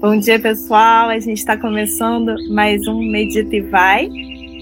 Bom 0.00 0.16
dia, 0.16 0.38
pessoal. 0.38 1.08
A 1.08 1.18
gente 1.18 1.38
está 1.38 1.56
começando 1.56 2.36
mais 2.50 2.86
um 2.86 3.02
Medita 3.02 3.56
e 3.56 3.60
Vai 3.62 4.08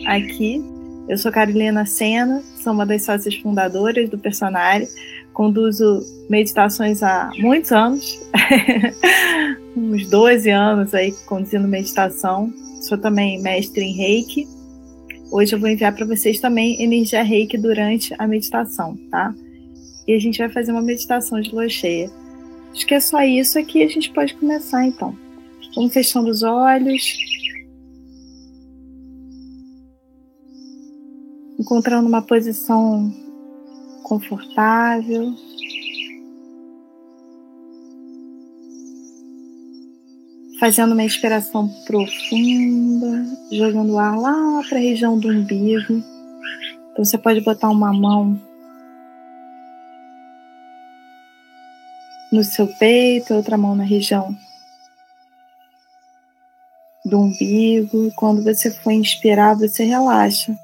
aqui. 0.07 0.65
Eu 1.07 1.19
sou 1.19 1.31
Carolina 1.31 1.85
Sena, 1.85 2.43
sou 2.63 2.73
uma 2.73 2.87
das 2.87 3.05
sócias 3.05 3.35
fundadoras 3.37 4.09
do 4.09 4.17
Personário. 4.17 4.89
Conduzo 5.35 6.01
meditações 6.31 7.03
há 7.03 7.31
muitos 7.37 7.71
anos, 7.71 8.19
uns 9.77 10.09
12 10.09 10.49
anos 10.49 10.95
aí 10.95 11.13
conduzindo 11.27 11.69
meditação. 11.69 12.51
Sou 12.81 12.97
também 12.97 13.39
mestre 13.43 13.85
em 13.85 13.93
Reiki. 13.93 14.49
Hoje 15.31 15.55
eu 15.55 15.61
vou 15.61 15.69
enviar 15.69 15.95
para 15.95 16.07
vocês 16.07 16.41
também 16.41 16.83
energia 16.83 17.23
Reiki 17.23 17.59
durante 17.59 18.15
a 18.19 18.27
meditação, 18.27 18.97
tá? 19.11 19.35
E 20.09 20.15
a 20.15 20.19
gente 20.19 20.39
vai 20.39 20.49
fazer 20.49 20.73
uma 20.73 20.81
meditação 20.81 21.39
de 21.43 21.51
lua 21.51 21.69
cheia. 21.69 22.11
Acho 22.73 22.87
que 22.87 22.95
é 22.95 23.01
só 23.01 23.23
isso 23.23 23.59
aqui 23.59 23.83
a 23.83 23.89
gente 23.89 24.11
pode 24.13 24.33
começar 24.33 24.83
então. 24.87 25.26
Vamos 25.77 25.93
fechando 25.93 26.31
os 26.31 26.43
olhos. 26.43 27.15
Encontrando 31.59 32.09
uma 32.09 32.23
posição 32.23 33.13
confortável. 34.03 35.35
Fazendo 40.59 40.93
uma 40.93 41.05
inspiração 41.05 41.69
profunda, 41.87 43.27
jogando 43.53 43.93
o 43.93 43.99
ar 43.99 44.19
lá 44.19 44.63
para 44.67 44.79
a 44.79 44.81
região 44.81 45.19
do 45.19 45.29
umbigo. 45.29 46.03
Então 46.93 47.05
você 47.05 47.19
pode 47.19 47.43
botar 47.43 47.69
uma 47.69 47.93
mão 47.93 48.41
no 52.33 52.43
seu 52.43 52.67
peito, 52.67 53.35
outra 53.35 53.59
mão 53.59 53.77
na 53.77 53.85
região 53.85 54.35
do 57.07 57.21
umbigo. 57.21 58.13
Quando 58.17 58.43
você 58.43 58.71
for 58.71 58.91
inspirar, 58.91 59.55
você 59.55 59.85
relaxa 59.85 60.55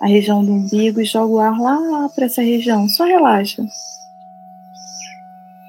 a 0.00 0.06
região 0.06 0.44
do 0.44 0.52
umbigo 0.52 1.00
e 1.00 1.04
joga 1.04 1.32
o 1.32 1.38
ar 1.38 1.58
lá 1.58 2.08
para 2.08 2.26
essa 2.26 2.42
região. 2.42 2.88
Só 2.88 3.04
relaxa. 3.04 3.64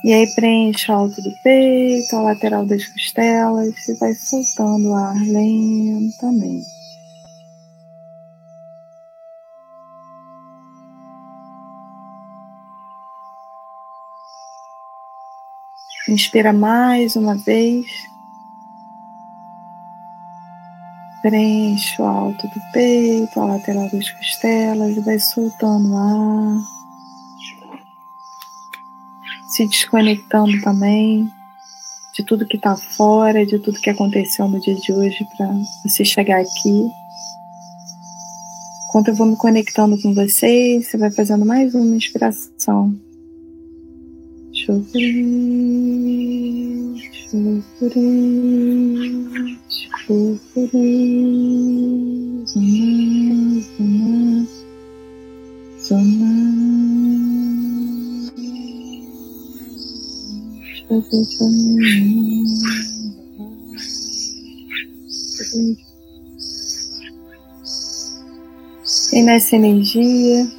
E 0.03 0.11
aí 0.11 0.27
preenche 0.35 0.91
o 0.91 0.95
alto 0.95 1.22
do 1.22 1.31
peito, 1.44 2.16
a 2.16 2.22
lateral 2.22 2.66
das 2.66 2.85
costelas 2.85 3.88
e 3.88 3.94
vai 3.94 4.13
soltando 4.16 4.89
o 4.89 4.95
ar 4.95 5.16
lentamente. 5.16 6.67
Inspira 16.09 16.52
mais 16.52 17.16
uma 17.16 17.35
vez. 17.35 17.85
Preenche 21.23 22.02
o 22.02 22.05
alto 22.05 22.45
do 22.49 22.61
peito, 22.73 23.39
a 23.39 23.45
lateral 23.45 23.89
das 23.89 24.09
costelas 24.11 24.97
e 24.97 24.99
vai 24.99 25.17
soltando 25.17 25.93
o 25.93 25.97
ar. 25.97 26.61
Se 29.47 29.66
desconectando 29.66 30.62
também 30.62 31.31
de 32.13 32.23
tudo 32.25 32.45
que 32.45 32.57
está 32.57 32.75
fora, 32.75 33.45
de 33.45 33.57
tudo 33.57 33.79
que 33.79 33.89
aconteceu 33.89 34.50
no 34.50 34.59
dia 34.59 34.75
de 34.75 34.91
hoje 34.91 35.25
para 35.38 35.50
você 35.85 36.03
chegar 36.03 36.41
aqui. 36.41 36.91
Enquanto 38.89 39.07
eu 39.07 39.16
vou 39.16 39.25
me 39.25 39.38
conectando 39.38 40.00
com 40.01 40.13
vocês, 40.13 40.88
você 40.88 40.97
vai 40.97 41.09
fazendo 41.09 41.45
mais 41.45 41.73
uma 41.73 41.95
inspiração. 41.95 42.94
Chupri, 47.33 49.17
chupri, 49.67 50.69
chupri, 50.69 50.85
zona, 52.45 52.85
zona, 53.73 54.45
zona. 55.81 56.29
Chupri, 60.77 61.19
chupri. 61.33 62.53
E 69.11 69.21
nessa 69.23 69.55
energia, 69.55 70.51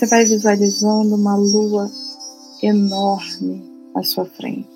Você 0.00 0.06
vai 0.06 0.24
visualizando 0.24 1.14
uma 1.14 1.36
lua 1.36 1.90
enorme 2.62 3.62
à 3.94 4.02
sua 4.02 4.24
frente. 4.24 4.66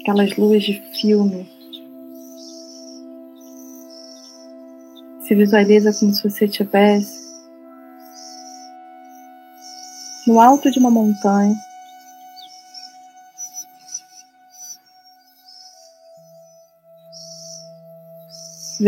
Aquelas 0.00 0.36
luas 0.36 0.62
de 0.62 0.80
filme. 1.00 1.50
Se 5.26 5.34
visualiza 5.34 5.92
como 5.92 6.14
se 6.14 6.22
você 6.22 6.44
estivesse 6.44 7.26
no 10.28 10.40
alto 10.40 10.70
de 10.70 10.78
uma 10.78 10.92
montanha 10.92 11.56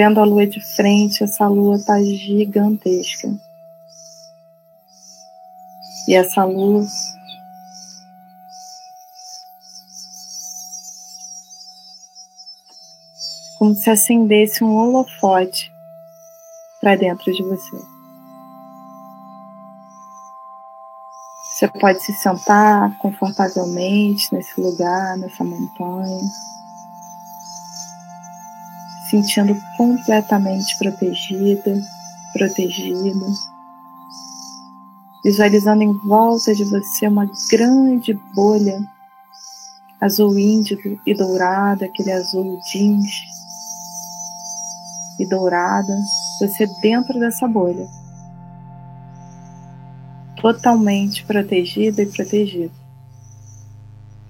Vendo 0.00 0.18
a 0.18 0.24
lua 0.24 0.46
de 0.46 0.62
frente, 0.62 1.22
essa 1.22 1.46
lua 1.46 1.76
está 1.76 2.02
gigantesca. 2.02 3.28
E 6.08 6.14
essa 6.14 6.42
lua 6.42 6.86
como 13.58 13.74
se 13.74 13.90
acendesse 13.90 14.64
um 14.64 14.74
holofote 14.74 15.70
para 16.80 16.96
dentro 16.96 17.30
de 17.30 17.42
você. 17.42 17.76
Você 21.44 21.68
pode 21.78 22.00
se 22.02 22.14
sentar 22.14 22.96
confortavelmente 22.96 24.32
nesse 24.32 24.58
lugar, 24.58 25.18
nessa 25.18 25.44
montanha 25.44 26.20
sentindo 29.10 29.56
completamente 29.76 30.78
protegida, 30.78 31.82
protegido, 32.32 33.26
visualizando 35.24 35.82
em 35.82 35.92
volta 36.06 36.54
de 36.54 36.64
você 36.64 37.08
uma 37.08 37.28
grande 37.50 38.14
bolha 38.34 38.80
azul 40.00 40.38
índigo 40.38 40.98
e 41.04 41.12
dourada, 41.12 41.84
aquele 41.84 42.12
azul 42.12 42.58
jeans 42.70 43.10
e 45.18 45.26
dourada, 45.26 45.98
você 46.40 46.66
dentro 46.80 47.18
dessa 47.18 47.46
bolha, 47.46 47.86
totalmente 50.40 51.24
protegida 51.26 52.00
e 52.00 52.06
protegido 52.06 52.72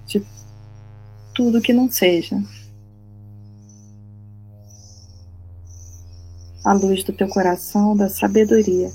de 0.07 0.25
tudo 1.33 1.61
que 1.61 1.71
não 1.71 1.89
seja 1.89 2.43
a 6.63 6.73
luz 6.73 7.03
do 7.03 7.11
teu 7.11 7.27
coração 7.27 7.95
da 7.95 8.07
sabedoria 8.07 8.91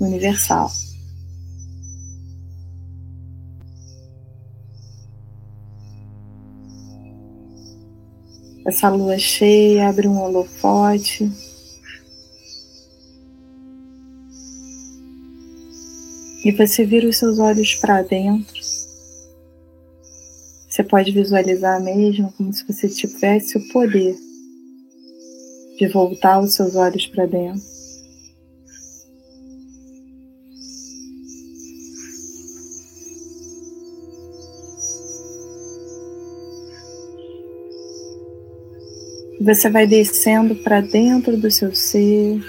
universal. 0.00 0.70
Essa 8.66 8.88
lua 8.88 9.18
cheia 9.18 9.88
abre 9.88 10.06
um 10.06 10.18
holofote. 10.18 11.30
E 16.44 16.52
você 16.52 16.86
vira 16.86 17.08
os 17.08 17.18
seus 17.18 17.38
olhos 17.38 17.74
para 17.74 18.02
dentro. 18.02 18.60
Você 20.68 20.84
pode 20.84 21.12
visualizar 21.12 21.82
mesmo 21.82 22.32
como 22.32 22.52
se 22.52 22.64
você 22.66 22.88
tivesse 22.88 23.58
o 23.58 23.68
poder 23.68 24.16
de 25.80 25.88
voltar 25.88 26.38
os 26.38 26.52
seus 26.52 26.76
olhos 26.76 27.06
para 27.06 27.24
dentro. 27.24 27.62
Você 39.40 39.70
vai 39.70 39.86
descendo 39.86 40.54
para 40.56 40.82
dentro 40.82 41.34
do 41.38 41.50
seu 41.50 41.74
ser, 41.74 42.42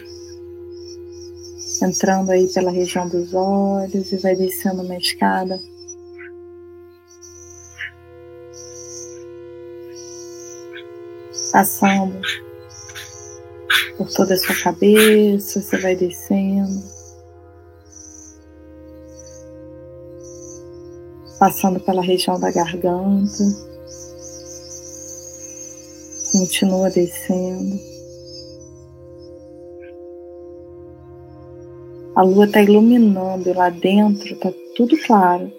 entrando 1.81 2.31
aí 2.31 2.51
pela 2.53 2.69
região 2.69 3.07
dos 3.07 3.33
olhos 3.33 4.11
e 4.11 4.17
vai 4.17 4.35
descendo 4.35 4.81
uma 4.81 4.97
escada 4.97 5.57
passando 11.53 12.21
por 14.01 14.11
toda 14.11 14.33
a 14.33 14.37
sua 14.37 14.55
cabeça, 14.55 15.61
você 15.61 15.77
vai 15.77 15.95
descendo. 15.95 16.81
Passando 21.39 21.79
pela 21.79 22.01
região 22.01 22.39
da 22.39 22.51
garganta. 22.51 23.43
Continua 26.31 26.89
descendo. 26.89 27.79
A 32.15 32.23
lua 32.23 32.45
está 32.45 32.61
iluminando 32.61 33.53
lá 33.53 33.69
dentro 33.69 34.33
está 34.33 34.51
tudo 34.75 34.97
claro. 35.05 35.51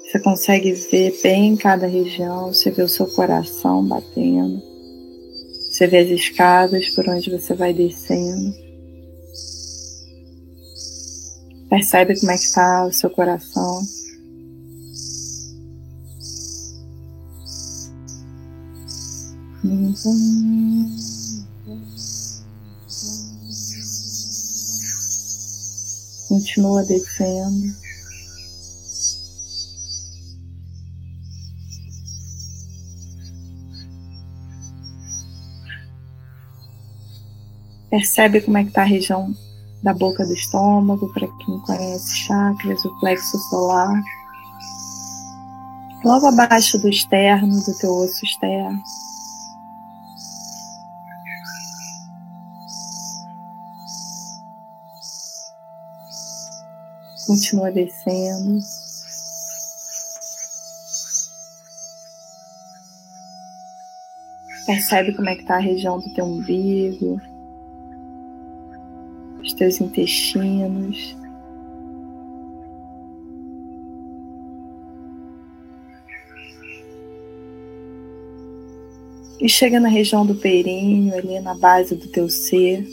Você 0.00 0.18
consegue 0.20 0.72
ver 0.72 1.16
bem 1.22 1.56
cada 1.56 1.86
região, 1.86 2.52
você 2.52 2.70
vê 2.70 2.82
o 2.82 2.88
seu 2.88 3.06
coração 3.06 3.86
batendo, 3.86 4.71
você 5.72 5.86
vê 5.86 6.00
as 6.00 6.10
escadas 6.10 6.90
por 6.90 7.08
onde 7.08 7.30
você 7.30 7.54
vai 7.54 7.72
descendo. 7.72 8.54
Percebe 11.70 12.20
como 12.20 12.30
é 12.30 12.36
que 12.36 12.44
está 12.44 12.84
o 12.84 12.92
seu 12.92 13.08
coração. 13.08 13.82
Continua 26.28 26.84
descendo. 26.84 27.91
Percebe 37.92 38.40
como 38.40 38.56
é 38.56 38.62
que 38.62 38.70
está 38.70 38.80
a 38.80 38.86
região 38.86 39.36
da 39.82 39.92
boca 39.92 40.24
do 40.24 40.32
estômago, 40.32 41.12
para 41.12 41.28
quem 41.28 41.60
conhece 41.60 42.16
chakras, 42.20 42.82
o 42.86 43.00
plexo 43.00 43.38
solar. 43.50 44.02
Logo 46.02 46.26
abaixo 46.28 46.78
do 46.78 46.88
externo, 46.88 47.54
do 47.62 47.78
teu 47.78 47.94
osso 47.94 48.24
externo. 48.24 48.82
Continua 57.26 57.70
descendo. 57.70 58.58
Percebe 64.64 65.12
como 65.12 65.28
é 65.28 65.34
que 65.34 65.42
está 65.42 65.56
a 65.56 65.60
região 65.60 66.00
do 66.00 66.14
teu 66.14 66.24
umbigo, 66.24 67.20
teus 69.62 69.80
intestinos. 69.80 71.16
E 79.40 79.48
chega 79.48 79.78
na 79.78 79.88
região 79.88 80.26
do 80.26 80.34
períneo, 80.34 81.16
ali 81.16 81.38
na 81.38 81.54
base 81.54 81.94
do 81.94 82.08
teu 82.08 82.28
ser, 82.28 82.84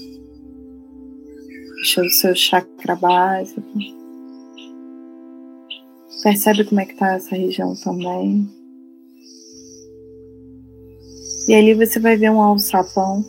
o 1.98 2.10
seu 2.10 2.36
chakra 2.36 2.96
básico. 2.96 3.62
Percebe 6.22 6.66
como 6.66 6.82
é 6.82 6.86
que 6.86 6.96
tá 6.96 7.14
essa 7.14 7.36
região 7.36 7.74
também. 7.76 8.48
E 11.48 11.54
ali 11.56 11.74
você 11.74 12.00
vai 12.00 12.16
ver 12.16 12.30
um 12.30 12.42
alçapão, 12.42 13.26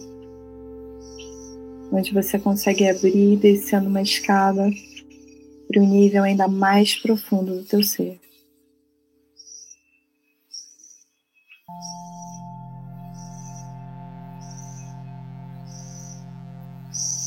onde 1.92 2.12
você 2.12 2.38
consegue 2.38 2.88
abrir 2.88 3.36
descendo 3.36 3.88
uma 3.88 4.02
escada 4.02 4.70
para 5.68 5.80
um 5.80 5.86
nível 5.86 6.22
ainda 6.22 6.48
mais 6.48 6.96
profundo 6.96 7.56
do 7.56 7.64
teu 7.64 7.82
ser. 7.82 8.20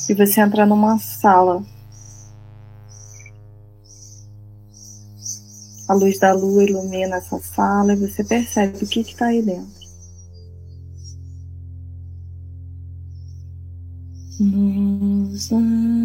E 0.09 0.13
você 0.13 0.41
entra 0.41 0.65
numa 0.65 0.99
sala 0.99 1.63
A 5.87 5.93
luz 5.93 6.17
da 6.17 6.31
lua 6.31 6.63
ilumina 6.63 7.17
essa 7.17 7.39
sala 7.39 7.93
e 7.93 7.97
você 7.97 8.23
percebe 8.23 8.83
o 8.83 8.87
que 8.87 9.01
está 9.01 9.27
aí 9.27 9.41
dentro. 9.41 9.82
Ama. 15.51 16.03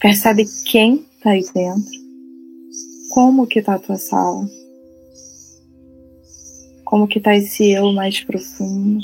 Percebe 0.00 0.44
quem 0.64 1.06
está 1.16 1.30
aí 1.30 1.44
dentro 1.54 2.02
como 3.12 3.46
que 3.46 3.60
tá 3.60 3.74
a 3.74 3.78
tua 3.78 3.98
sala? 3.98 4.48
Como 6.82 7.06
que 7.06 7.20
tá 7.20 7.36
esse 7.36 7.70
eu 7.70 7.92
mais 7.92 8.24
profundo? 8.24 9.02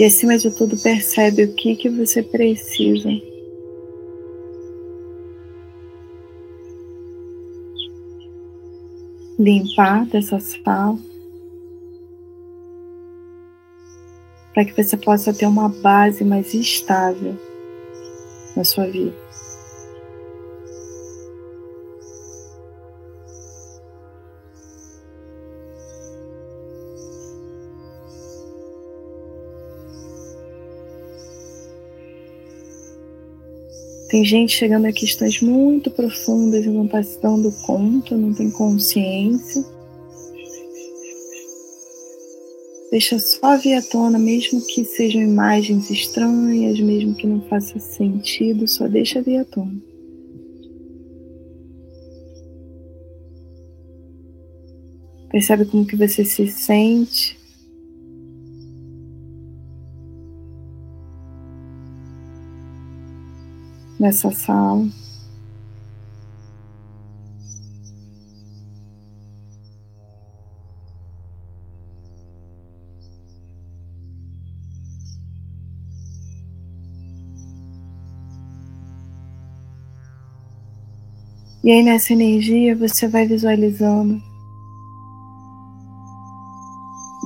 E 0.00 0.04
acima 0.06 0.38
de 0.38 0.50
tudo, 0.50 0.78
percebe 0.78 1.44
o 1.44 1.52
que 1.52 1.76
que 1.76 1.90
você 1.90 2.22
precisa. 2.22 3.10
Limpar 9.38 10.06
dessa 10.06 10.40
sala. 10.40 10.98
Para 14.54 14.64
que 14.64 14.82
você 14.82 14.96
possa 14.96 15.34
ter 15.34 15.44
uma 15.44 15.68
base 15.68 16.24
mais 16.24 16.54
estável 16.54 17.36
na 18.56 18.64
sua 18.64 18.86
vida. 18.86 19.19
Tem 34.10 34.24
gente 34.24 34.56
chegando 34.56 34.86
a 34.86 34.92
questões 34.92 35.40
muito 35.40 35.88
profundas 35.88 36.64
e 36.64 36.68
não 36.68 36.84
está 36.84 37.00
se 37.00 37.22
dando 37.22 37.52
conta, 37.64 38.16
não 38.16 38.34
tem 38.34 38.50
consciência. 38.50 39.64
Deixa 42.90 43.20
só 43.20 43.56
vir 43.56 43.74
à 43.74 43.82
tona, 43.82 44.18
mesmo 44.18 44.66
que 44.66 44.84
sejam 44.84 45.22
imagens 45.22 45.88
estranhas, 45.90 46.80
mesmo 46.80 47.14
que 47.14 47.24
não 47.24 47.40
faça 47.42 47.78
sentido, 47.78 48.66
só 48.66 48.88
deixa 48.88 49.22
vir 49.22 49.36
à 49.36 49.44
tona. 49.44 49.80
Percebe 55.30 55.66
como 55.66 55.86
que 55.86 55.94
você 55.94 56.24
se 56.24 56.48
sente. 56.48 57.39
Nessa 64.00 64.30
sala. 64.32 64.88
E 81.62 81.70
aí 81.70 81.82
nessa 81.82 82.14
energia 82.14 82.74
você 82.74 83.06
vai 83.06 83.26
visualizando 83.26 84.20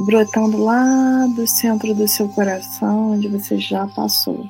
brotando 0.05 0.59
lá 0.59 1.27
do 1.35 1.47
centro 1.47 1.95
do 1.95 2.07
seu 2.07 2.29
coração, 2.29 3.13
onde 3.13 3.29
você 3.29 3.59
já 3.59 3.87
passou. 3.87 4.47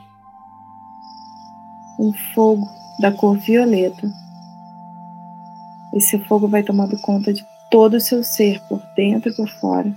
Um 1.98 2.12
fogo 2.34 2.68
da 2.98 3.12
cor 3.12 3.36
violeta. 3.38 4.10
Esse 5.94 6.18
fogo 6.26 6.48
vai 6.48 6.62
tomando 6.62 6.98
conta 6.98 7.32
de 7.32 7.46
todo 7.70 7.94
o 7.94 8.00
seu 8.00 8.22
ser, 8.24 8.60
por 8.68 8.82
dentro 8.96 9.30
e 9.30 9.34
por 9.34 9.48
fora. 9.48 9.92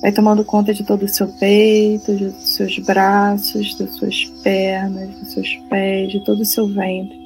Vai 0.00 0.12
tomando 0.12 0.42
conta 0.44 0.72
de 0.72 0.82
todo 0.82 1.02
o 1.02 1.08
seu 1.08 1.28
peito, 1.28 2.16
dos 2.16 2.54
seus 2.56 2.78
braços, 2.78 3.76
das 3.76 3.90
suas 3.96 4.24
pernas, 4.42 5.10
dos 5.10 5.32
seus 5.32 5.56
pés, 5.68 6.10
de 6.10 6.24
todo 6.24 6.40
o 6.40 6.44
seu 6.44 6.66
ventre, 6.66 7.18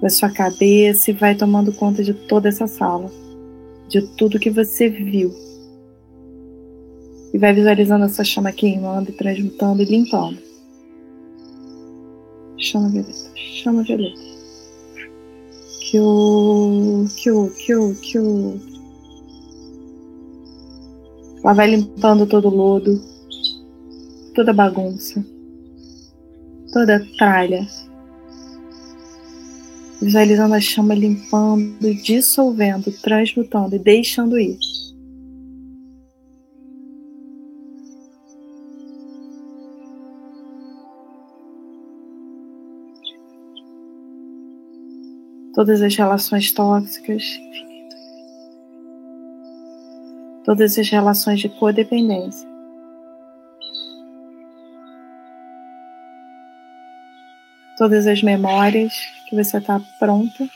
da 0.00 0.08
sua 0.08 0.30
cabeça 0.30 1.10
e 1.10 1.14
vai 1.14 1.34
tomando 1.34 1.72
conta 1.72 2.04
de 2.04 2.14
toda 2.14 2.48
essa 2.48 2.68
sala, 2.68 3.10
de 3.90 4.00
tudo 4.16 4.38
que 4.38 4.48
você 4.48 4.88
viu. 4.88 5.34
E 7.34 7.38
vai 7.38 7.52
visualizando 7.52 8.04
essa 8.04 8.24
chama 8.24 8.52
queimando 8.52 9.10
e 9.10 9.12
transmutando 9.12 9.82
e 9.82 9.84
limpando. 9.84 10.38
Chama 12.56 12.88
violeta, 12.88 13.30
chama 13.36 13.82
violeta. 13.82 14.20
Que 15.80 15.98
o, 15.98 17.04
que 17.16 17.30
o, 17.30 17.50
que 17.50 17.74
o, 17.74 17.94
que 17.96 18.18
o, 18.18 18.60
ela 21.42 21.52
vai 21.52 21.70
limpando 21.70 22.26
todo 22.26 22.48
o 22.48 22.54
lodo, 22.54 23.00
toda 24.34 24.52
bagunça, 24.52 25.24
toda 26.72 27.04
tralha. 27.18 27.66
Visualizando 30.00 30.54
a 30.54 30.60
chama 30.60 30.94
limpando, 30.94 31.94
dissolvendo, 32.02 32.90
transmutando 33.02 33.76
e 33.76 33.78
deixando 33.78 34.38
ir. 34.38 34.58
Todas 45.52 45.82
as 45.82 45.94
relações 45.94 46.50
tóxicas, 46.50 47.22
todas 50.44 50.78
as 50.78 50.88
relações 50.88 51.40
de 51.40 51.50
codependência. 51.50 52.48
Todas 57.76 58.06
as 58.06 58.22
memórias 58.22 59.19
que 59.30 59.36
você 59.36 59.58
está 59.58 59.80
pronta 59.98 60.46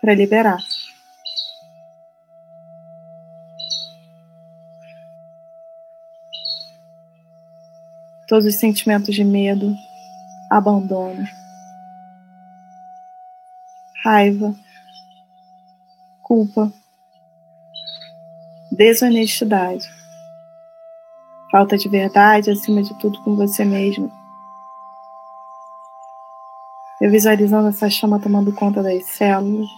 para 0.00 0.14
liberar. 0.14 0.58
Todos 8.28 8.44
os 8.44 8.56
sentimentos 8.56 9.14
de 9.14 9.24
medo, 9.24 9.74
abandono, 10.50 11.26
raiva, 14.04 14.54
culpa 16.22 16.72
desonestidade, 18.70 19.88
falta 21.50 21.78
de 21.78 21.88
verdade 21.88 22.50
acima 22.50 22.82
de 22.82 22.92
tudo 22.98 23.22
com 23.22 23.36
você 23.36 23.64
mesmo. 23.64 24.23
Eu 27.04 27.10
visualizando 27.10 27.68
essa 27.68 27.90
chama 27.90 28.18
tomando 28.18 28.50
conta 28.50 28.82
das 28.82 29.04
células, 29.04 29.68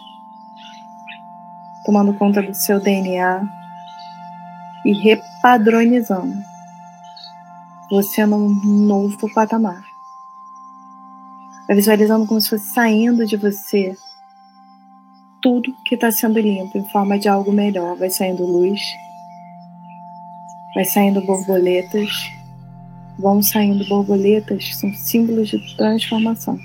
tomando 1.85 2.15
conta 2.15 2.41
do 2.41 2.55
seu 2.55 2.81
DNA 2.81 3.43
e 4.85 4.93
repadronizando 4.93 6.37
você 7.91 8.25
num 8.25 8.49
novo 8.87 9.29
patamar. 9.35 9.83
Visualizando 11.69 12.29
como 12.29 12.41
se 12.41 12.49
fosse 12.49 12.73
saindo 12.73 13.27
de 13.27 13.37
você 13.37 13.97
tudo 15.43 15.75
que 15.85 15.97
está 15.97 16.13
sendo 16.13 16.39
limpo 16.39 16.79
em 16.79 16.89
forma 16.91 17.19
de 17.19 17.29
algo 17.29 17.51
melhor. 17.51 17.97
Vai 17.97 18.09
saindo 18.09 18.47
luz, 18.47 18.81
vai 20.77 20.85
saindo 20.85 21.21
borboletas, 21.23 22.09
vão 23.19 23.43
saindo 23.43 23.85
borboletas, 23.89 24.77
são 24.77 24.95
símbolos 24.95 25.49
de 25.49 25.77
transformação. 25.77 26.57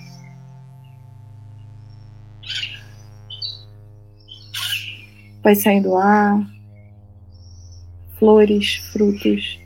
Vai 5.43 5.55
saindo 5.55 5.95
ar, 5.95 6.45
flores, 8.19 8.75
frutos. 8.91 9.59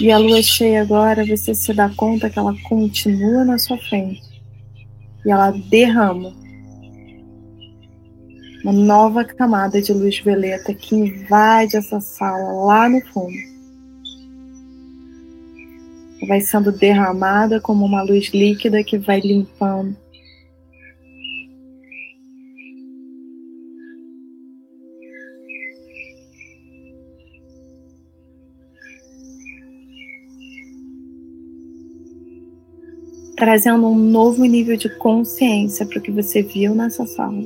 E 0.00 0.12
a 0.12 0.18
lua 0.18 0.40
cheia 0.40 0.82
agora, 0.82 1.26
você 1.26 1.52
se 1.52 1.74
dá 1.74 1.88
conta 1.88 2.30
que 2.30 2.38
ela 2.38 2.54
continua 2.68 3.44
na 3.44 3.58
sua 3.58 3.76
frente 3.76 4.22
e 5.26 5.30
ela 5.30 5.50
derrama 5.50 6.32
uma 8.62 8.72
nova 8.72 9.24
camada 9.24 9.80
de 9.80 9.92
luz 9.92 10.18
violeta 10.18 10.72
que 10.74 10.94
invade 10.94 11.76
essa 11.76 12.00
sala 12.00 12.64
lá 12.64 12.88
no 12.88 13.00
fundo. 13.06 13.36
Vai 16.26 16.40
sendo 16.40 16.72
derramada 16.72 17.60
como 17.60 17.84
uma 17.84 18.02
luz 18.02 18.30
líquida 18.32 18.82
que 18.82 18.98
vai 18.98 19.20
limpando. 19.20 19.96
Trazendo 33.38 33.86
um 33.86 33.94
novo 33.94 34.44
nível 34.44 34.76
de 34.76 34.88
consciência 34.88 35.86
para 35.86 35.98
o 35.98 36.02
que 36.02 36.10
você 36.10 36.42
viu 36.42 36.74
nessa 36.74 37.06
sala. 37.06 37.40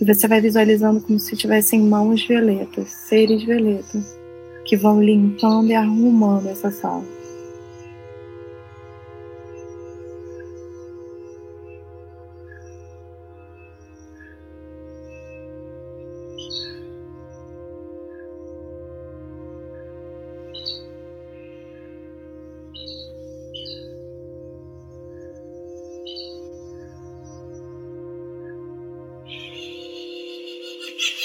E 0.00 0.04
você 0.04 0.28
vai 0.28 0.40
visualizando 0.40 1.00
como 1.00 1.18
se 1.18 1.36
tivessem 1.36 1.80
mãos 1.80 2.26
violetas, 2.26 2.90
seres 2.90 3.44
violetas, 3.44 4.18
que 4.64 4.76
vão 4.76 5.02
limpando 5.02 5.70
e 5.70 5.74
arrumando 5.74 6.48
essa 6.48 6.70
sala. 6.70 7.04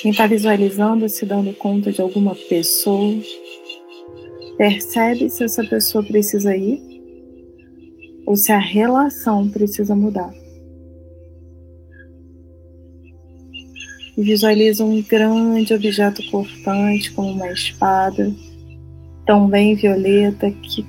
Quem 0.02 0.10
está 0.10 0.26
visualizando, 0.26 1.08
se 1.08 1.28
dando 1.28 1.54
conta 1.54 1.92
de 1.92 2.02
alguma 2.02 2.34
pessoa, 2.34 3.22
percebe 4.58 5.30
se 5.30 5.44
essa 5.44 5.64
pessoa 5.64 6.04
precisa 6.04 6.58
ir 6.58 6.82
ou 8.26 8.36
se 8.36 8.52
a 8.52 8.58
relação 8.58 9.48
precisa 9.48 9.96
mudar. 9.96 10.34
E 14.18 14.24
visualiza 14.24 14.84
um 14.84 15.04
grande 15.04 15.72
objeto 15.72 16.24
cortante, 16.32 17.12
como 17.12 17.34
uma 17.34 17.52
espada, 17.52 18.34
tão 19.28 19.48
bem 19.48 19.76
violeta, 19.76 20.50
que 20.50 20.84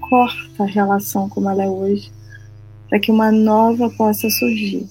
corta 0.00 0.64
a 0.64 0.66
relação 0.66 1.28
como 1.28 1.48
ela 1.48 1.62
é 1.62 1.70
hoje, 1.70 2.10
para 2.88 2.98
que 2.98 3.12
uma 3.12 3.30
nova 3.30 3.88
possa 3.90 4.28
surgir 4.28 4.88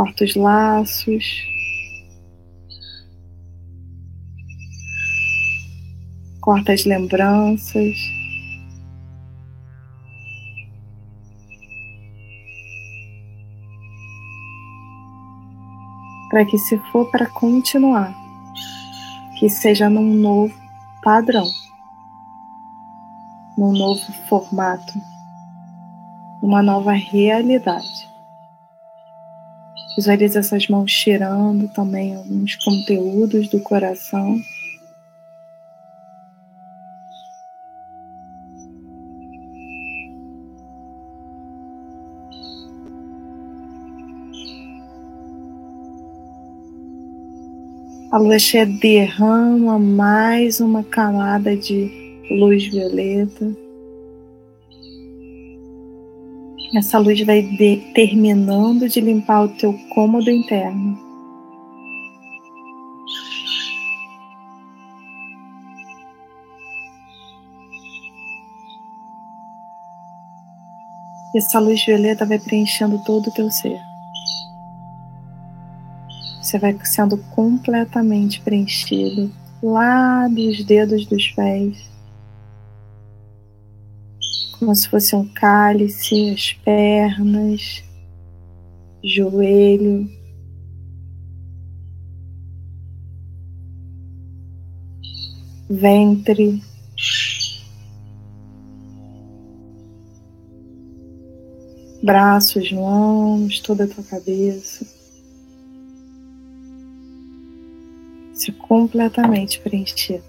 corta 0.00 0.24
os 0.24 0.34
laços, 0.34 1.44
corta 6.40 6.72
as 6.72 6.84
lembranças. 6.84 7.96
Para 16.30 16.44
que, 16.44 16.56
se 16.58 16.78
for 16.92 17.10
para 17.10 17.26
continuar, 17.26 18.14
que 19.38 19.48
seja 19.48 19.90
num 19.90 20.14
novo 20.14 20.54
padrão, 21.02 21.46
num 23.58 23.72
novo 23.72 24.12
formato, 24.28 24.92
numa 26.40 26.62
nova 26.62 26.92
realidade. 26.92 28.08
Visualize 29.96 30.38
essas 30.38 30.68
mãos 30.68 30.92
tirando 30.92 31.68
também 31.72 32.14
alguns 32.14 32.54
conteúdos 32.56 33.48
do 33.48 33.60
coração. 33.60 34.40
A 48.12 48.18
lua 48.18 48.40
cheia 48.40 48.66
derrama 48.66 49.78
mais 49.78 50.58
uma 50.58 50.82
camada 50.82 51.56
de 51.56 51.88
luz 52.28 52.66
violeta. 52.66 53.56
Essa 56.74 56.98
luz 56.98 57.24
vai 57.24 57.40
de, 57.40 57.76
terminando 57.94 58.88
de 58.88 59.00
limpar 59.00 59.44
o 59.44 59.48
teu 59.50 59.72
cômodo 59.94 60.28
interno. 60.28 60.98
Essa 71.32 71.60
luz 71.60 71.84
violeta 71.84 72.26
vai 72.26 72.40
preenchendo 72.40 72.98
todo 73.04 73.28
o 73.28 73.32
teu 73.32 73.48
ser. 73.52 73.89
Você 76.40 76.58
vai 76.58 76.78
sendo 76.84 77.16
completamente 77.18 78.40
preenchido 78.40 79.30
lá 79.62 80.26
dos 80.28 80.64
dedos 80.64 81.06
dos 81.06 81.28
pés 81.28 81.90
como 84.60 84.76
se 84.76 84.88
fosse 84.90 85.16
um 85.16 85.26
cálice, 85.26 86.30
as 86.30 86.52
pernas, 86.52 87.82
joelho. 89.02 90.08
Ventre, 95.70 96.60
braços, 102.02 102.70
mãos, 102.72 103.60
toda 103.60 103.84
a 103.84 103.88
tua 103.88 104.04
cabeça. 104.04 104.99
Se 108.50 108.52
completamente 108.52 109.60
preenchido. 109.60 110.24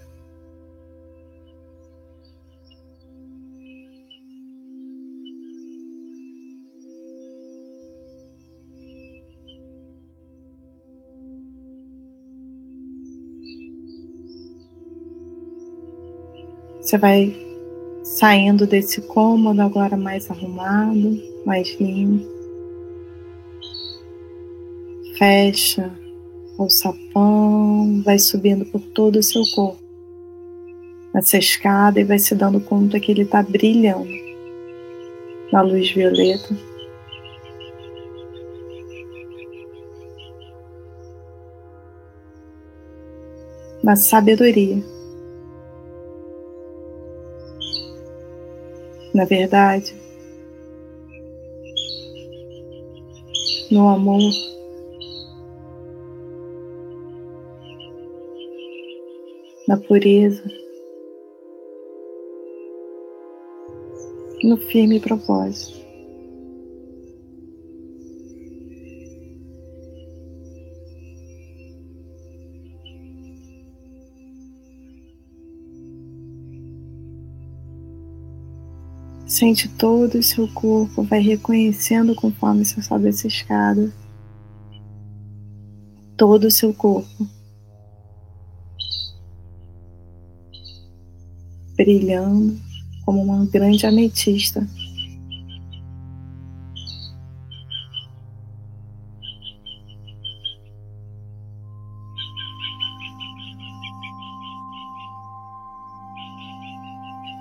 Você 16.80 16.98
vai 16.98 17.36
saindo 18.04 18.68
desse 18.68 19.02
cômodo 19.02 19.62
agora 19.62 19.98
mais 19.98 20.30
arrumado, 20.30 21.18
mais 21.46 21.76
limpo. 21.80 22.30
Fecha 25.18 26.01
o 26.58 26.70
sapão, 26.70 28.02
vai 28.04 28.20
subindo 28.20 28.66
por 28.66 28.82
todo 28.82 29.18
o 29.18 29.24
seu 29.24 29.42
corpo. 29.54 29.82
Nessa 31.14 31.38
escada 31.38 32.00
e 32.00 32.04
vai 32.04 32.20
se 32.20 32.34
dando 32.36 32.62
conta 32.62 33.00
que 33.00 33.12
ele 33.12 33.24
está 33.24 33.44
brilhando 33.44 34.08
na 35.52 35.62
luz 35.62 35.92
violeta. 35.92 36.56
Na 43.84 43.96
sabedoria. 43.96 44.82
na 49.14 49.26
verdade, 49.26 49.94
no 53.70 53.88
amor. 53.90 54.32
Na 59.72 59.78
pureza, 59.78 60.44
no 64.44 64.58
firme 64.58 65.00
propósito. 65.00 65.80
Sente 79.26 79.70
todo 79.70 80.16
o 80.16 80.22
seu 80.22 80.50
corpo, 80.50 81.02
vai 81.04 81.22
reconhecendo 81.22 82.14
conforme 82.14 82.66
você 82.66 82.82
sobe 82.82 83.08
essa 83.08 83.26
escada. 83.26 83.90
Todo 86.18 86.48
o 86.48 86.52
seu 86.52 86.74
corpo. 86.74 87.41
Brilhando 91.84 92.60
como 93.04 93.24
uma 93.24 93.44
grande 93.46 93.88
ametista. 93.88 94.68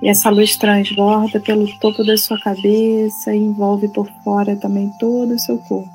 E 0.02 0.08
essa 0.08 0.30
luz 0.30 0.56
transborda 0.56 1.38
pelo 1.40 1.66
topo 1.78 2.02
da 2.02 2.16
sua 2.16 2.40
cabeça 2.40 3.34
e 3.34 3.38
envolve 3.38 3.88
por 3.88 4.08
fora 4.24 4.56
também 4.56 4.90
todo 4.98 5.34
o 5.34 5.38
seu 5.38 5.58
corpo. 5.58 5.90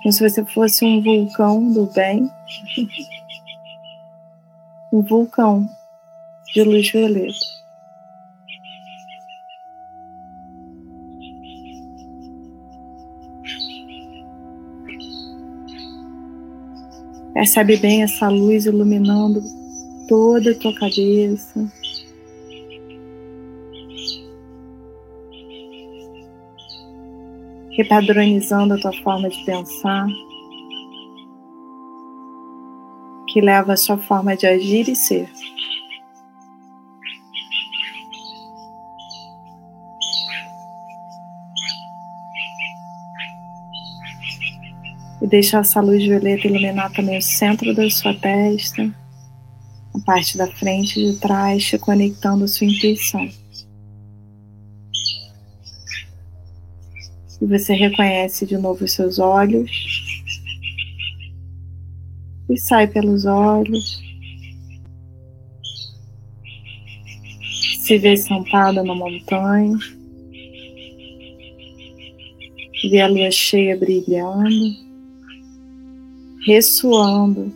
Como 0.00 0.12
se 0.12 0.30
você 0.30 0.44
fosse 0.44 0.84
um 0.84 1.02
vulcão 1.02 1.72
do 1.72 1.86
bem. 1.86 2.30
um 4.92 5.00
vulcão 5.00 5.66
de 6.52 6.62
luz 6.62 6.90
violeta. 6.90 7.62
Percebe 17.32 17.78
bem 17.78 18.02
essa 18.02 18.28
luz 18.28 18.66
iluminando 18.66 19.42
toda 20.06 20.50
a 20.50 20.54
tua 20.54 20.74
cabeça. 20.74 21.66
Repadronizando 27.70 28.74
a 28.74 28.78
tua 28.78 28.92
forma 29.02 29.30
de 29.30 29.44
pensar, 29.46 30.06
que 33.32 33.40
leva 33.40 33.72
a 33.72 33.76
sua 33.76 33.96
forma 33.96 34.36
de 34.36 34.46
agir 34.46 34.88
e 34.88 34.94
ser. 34.94 35.26
E 45.22 45.26
deixa 45.26 45.58
essa 45.58 45.80
luz 45.80 46.02
violeta 46.02 46.46
iluminar 46.46 46.92
também 46.92 47.16
o 47.16 47.22
centro 47.22 47.74
da 47.74 47.88
sua 47.88 48.12
testa 48.12 48.92
a 49.94 49.98
parte 50.00 50.36
da 50.36 50.46
frente 50.46 50.98
e 51.00 51.12
de 51.12 51.18
trás, 51.18 51.64
te 51.64 51.78
conectando 51.78 52.44
a 52.44 52.48
sua 52.48 52.66
intuição. 52.66 53.28
E 57.40 57.46
você 57.46 57.74
reconhece 57.74 58.46
de 58.46 58.56
novo 58.56 58.84
os 58.84 58.92
seus 58.92 59.18
olhos. 59.18 60.01
E 62.48 62.56
sai 62.56 62.86
pelos 62.86 63.24
olhos. 63.24 64.00
Se 67.80 67.98
vê 67.98 68.16
sentada 68.16 68.82
na 68.82 68.94
montanha. 68.94 69.76
Vê 72.90 73.00
a 73.00 73.06
lua 73.06 73.30
cheia 73.30 73.76
brilhando, 73.76 74.74
ressoando 76.46 77.52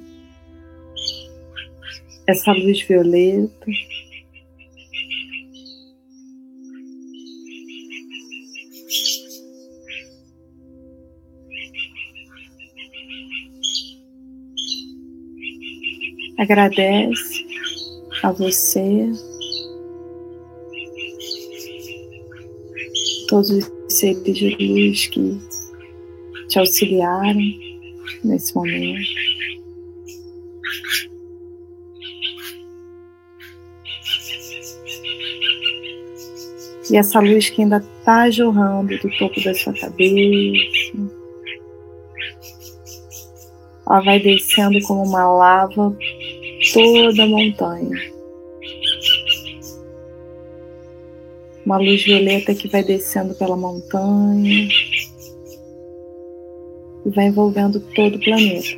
essa 2.27 2.53
luz 2.53 2.83
violeta. 2.83 3.67
Agradece 16.39 17.47
a 18.23 18.31
você, 18.31 19.11
todos 23.29 23.51
os 23.51 23.73
seres 23.89 24.37
de 24.37 24.51
luz 24.57 25.07
que 25.07 25.41
te 26.49 26.59
auxiliaram 26.59 27.41
nesse 28.23 28.55
momento. 28.55 29.01
E 36.91 36.97
essa 36.97 37.19
luz 37.19 37.51
que 37.51 37.63
ainda 37.63 37.79
está 37.79 38.31
jorrando 38.31 38.97
do 38.99 39.11
topo 39.19 39.43
da 39.43 39.55
sua 39.55 39.73
cabeça, 39.73 40.97
ela 43.89 44.01
vai 44.01 44.21
descendo 44.21 44.81
como 44.87 45.03
uma 45.03 45.27
lava 45.27 45.97
toda 46.77 47.23
a 47.23 47.27
montanha. 47.27 47.97
Uma 51.65 51.79
luz 51.79 52.05
violeta 52.05 52.55
que 52.55 52.69
vai 52.69 52.85
descendo 52.85 53.35
pela 53.35 53.57
montanha 53.57 54.69
e 57.07 57.11
vai 57.11 57.27
envolvendo 57.29 57.81
todo 57.95 58.17
o 58.17 58.21
planeta. 58.21 58.69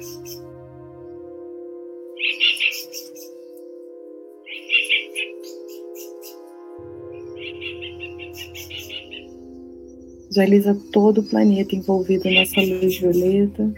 Visualiza 10.28 10.80
todo 10.92 11.18
o 11.18 11.24
planeta 11.24 11.74
envolvido 11.74 12.24
nessa 12.30 12.61
luz 12.61 12.96
violeta. 13.00 13.72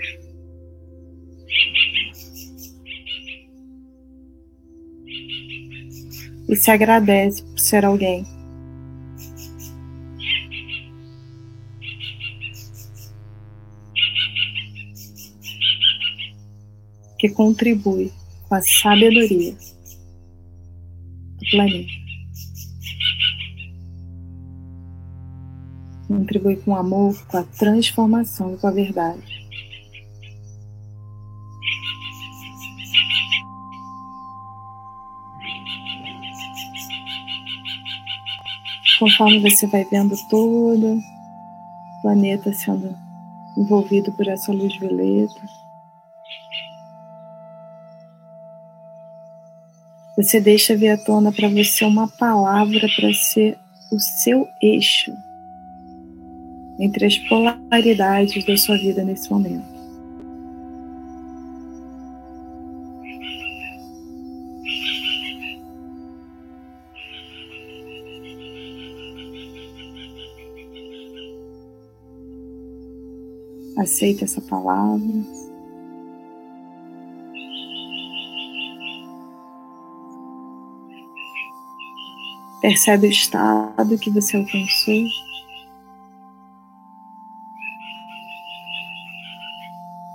E 6.51 6.57
se 6.57 6.71
agradece 6.71 7.43
por 7.45 7.59
ser 7.59 7.85
alguém. 7.85 8.27
Que 17.19 17.29
contribui 17.29 18.13
com 18.49 18.55
a 18.57 18.61
sabedoria 18.61 19.55
do 21.39 21.51
planeta. 21.53 22.01
contribui 26.09 26.57
com 26.57 26.75
amor, 26.75 27.25
com 27.27 27.37
a 27.37 27.45
transformação 27.45 28.55
e 28.55 28.59
com 28.59 28.67
a 28.67 28.73
verdade. 28.73 29.30
Conforme 39.01 39.39
você 39.39 39.67
vai 39.67 39.83
vendo 39.85 40.15
todo 40.29 40.99
o 40.99 42.03
planeta 42.03 42.53
sendo 42.53 42.95
envolvido 43.57 44.13
por 44.13 44.29
essa 44.29 44.53
luz 44.53 44.77
violeta, 44.77 45.41
você 50.15 50.39
deixa 50.39 50.77
vir 50.77 50.91
à 50.91 50.99
tona 50.99 51.33
para 51.33 51.49
você 51.49 51.83
uma 51.83 52.09
palavra 52.09 52.87
para 52.95 53.11
ser 53.15 53.59
o 53.91 53.99
seu 53.99 54.47
eixo 54.61 55.11
entre 56.79 57.07
as 57.07 57.17
polaridades 57.17 58.45
da 58.45 58.57
sua 58.59 58.77
vida 58.77 59.03
nesse 59.03 59.31
momento. 59.31 59.70
Aceita 73.81 74.25
essa 74.25 74.43
palavra. 74.43 75.01
Percebe 82.61 83.07
o 83.07 83.11
estado 83.11 83.99
que 83.99 84.11
você 84.11 84.37
alcançou. 84.37 85.07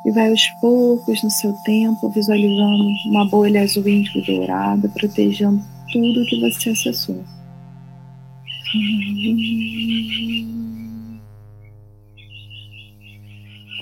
e 0.06 0.12
vai 0.12 0.30
aos 0.30 0.48
poucos 0.62 1.24
no 1.24 1.32
seu 1.32 1.52
tempo 1.64 2.10
visualizando 2.10 2.84
uma 3.08 3.28
bolha 3.28 3.64
azul 3.64 3.88
índigo 3.90 4.22
dourada 4.22 4.88
protegendo 4.90 5.60
tudo 5.92 6.26
que 6.28 6.40
você 6.40 6.70
acessou. 6.70 7.24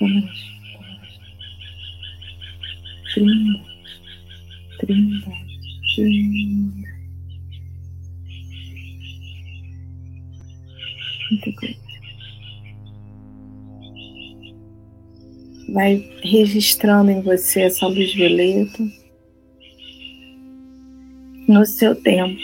Câmeras, 0.04 0.38
Trinta, 3.14 3.64
trinta, 4.78 5.30
trinta. 5.94 6.88
Trinta 11.28 11.52
coisa. 11.58 11.84
Vai 15.72 16.06
registrando 16.22 17.10
em 17.10 17.22
você 17.22 17.62
essa 17.62 17.86
luz 17.86 18.12
violeta 18.12 18.86
no 21.48 21.64
seu 21.64 21.96
tempo. 21.96 22.38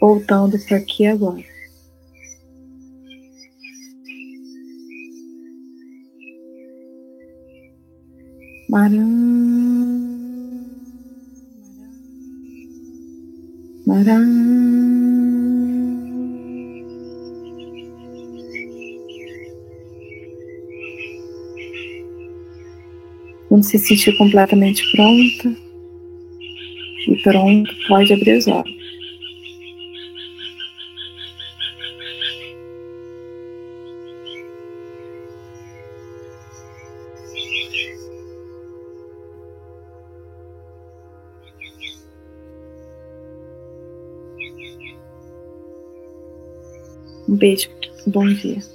Voltando 0.00 0.58
para 0.66 0.76
aqui 0.76 1.06
agora. 1.06 1.53
Maram. 8.74 9.06
Maram. 13.86 14.24
Quando 23.48 23.62
se 23.62 23.78
sentir 23.78 24.16
completamente 24.18 24.82
pronta 24.90 25.56
e 27.06 27.22
pronto, 27.22 27.72
pode 27.86 28.12
abrir 28.12 28.38
os 28.38 28.48
olhos. 28.48 28.83
Beijo, 47.44 47.68
bom 48.06 48.26
dia. 48.26 48.73